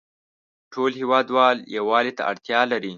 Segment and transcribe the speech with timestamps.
[0.73, 2.89] ټول هیوادوال یووالې ته اړتیا لری